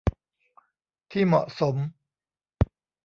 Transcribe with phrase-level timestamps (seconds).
[1.11, 1.75] ที่เหมาะสม